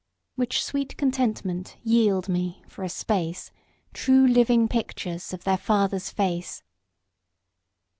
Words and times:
Which 0.33 0.65
sweet 0.65 0.97
contentment 0.97 1.77
yield 1.83 2.27
me 2.27 2.63
for 2.67 2.81
a 2.83 2.89
space, 2.89 3.51
True 3.93 4.25
living 4.25 4.67
pictures 4.67 5.31
of 5.31 5.43
their 5.43 5.57
father's 5.57 6.09
face. 6.09 6.63